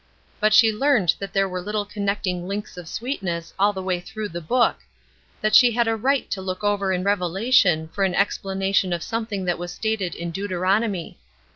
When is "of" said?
2.75-2.87, 8.93-9.03